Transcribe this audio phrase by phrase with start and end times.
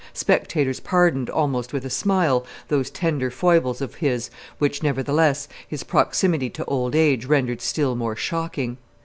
[0.13, 6.49] Spectators pardoned, almost with a smile, those tender foibles of his which, nevertheless, his proximity
[6.49, 8.77] to old age rendered still more shocking.